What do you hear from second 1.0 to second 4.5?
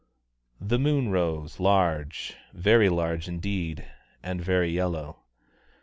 rose large, very large indeed, and